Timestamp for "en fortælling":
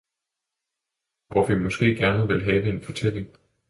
2.73-3.27